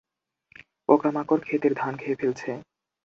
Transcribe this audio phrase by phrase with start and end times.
[0.85, 2.49] পোকামাকড় ক্ষেতের ধান খেয়ে ফেলছে।